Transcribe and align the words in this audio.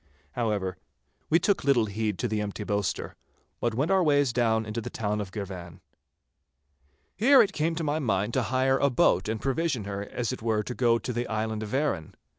However, 0.31 0.77
we 1.29 1.37
took 1.37 1.63
little 1.63 1.85
heed 1.85 2.17
to 2.17 2.27
the 2.27 2.41
empty 2.41 2.63
boaster, 2.63 3.15
but 3.59 3.75
went 3.75 3.91
our 3.91 4.01
ways 4.01 4.33
down 4.33 4.65
into 4.65 4.81
the 4.81 4.89
town 4.89 5.21
of 5.21 5.31
Girvan. 5.31 5.79
Here 7.15 7.39
it 7.43 7.53
came 7.53 7.75
to 7.75 7.83
my 7.83 7.99
mind 7.99 8.33
to 8.33 8.41
hire 8.41 8.79
a 8.79 8.89
boat 8.89 9.29
and 9.29 9.39
provision 9.39 9.83
her 9.83 10.01
as 10.03 10.33
it 10.33 10.41
were 10.41 10.63
to 10.63 10.73
go 10.73 10.97
to 10.97 11.13
the 11.13 11.27
island 11.27 11.61
of 11.61 11.71
Arran. 11.75 12.15